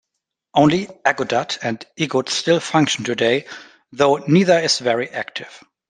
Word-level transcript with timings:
Only 0.55 0.87
Agudath 1.05 1.59
and 1.61 1.85
Iggud 1.95 2.27
still 2.29 2.59
function 2.59 3.03
today, 3.03 3.45
though 3.91 4.15
neither 4.27 4.57
is 4.57 4.79
very 4.79 5.07
active. 5.07 5.63